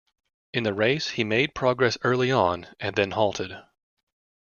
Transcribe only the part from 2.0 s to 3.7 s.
early on, and then halted.